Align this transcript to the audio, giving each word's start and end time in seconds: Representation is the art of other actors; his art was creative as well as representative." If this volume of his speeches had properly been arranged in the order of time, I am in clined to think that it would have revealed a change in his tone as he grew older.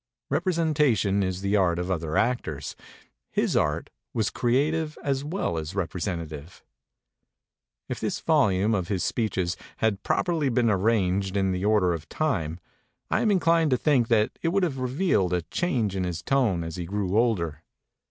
Representation 0.31 1.21
is 1.21 1.41
the 1.41 1.55
art 1.55 1.77
of 1.77 1.91
other 1.91 2.17
actors; 2.17 2.75
his 3.29 3.55
art 3.55 3.91
was 4.15 4.31
creative 4.31 4.97
as 5.03 5.23
well 5.23 5.59
as 5.59 5.75
representative." 5.75 6.63
If 7.87 7.99
this 7.99 8.19
volume 8.19 8.73
of 8.73 8.87
his 8.87 9.03
speeches 9.03 9.55
had 9.77 10.01
properly 10.01 10.49
been 10.49 10.71
arranged 10.71 11.37
in 11.37 11.51
the 11.51 11.65
order 11.65 11.93
of 11.93 12.09
time, 12.09 12.59
I 13.11 13.21
am 13.21 13.29
in 13.29 13.39
clined 13.39 13.69
to 13.69 13.77
think 13.77 14.07
that 14.07 14.39
it 14.41 14.47
would 14.47 14.63
have 14.63 14.79
revealed 14.79 15.33
a 15.33 15.43
change 15.43 15.95
in 15.95 16.03
his 16.03 16.23
tone 16.23 16.63
as 16.63 16.77
he 16.77 16.85
grew 16.85 17.15
older. 17.15 17.61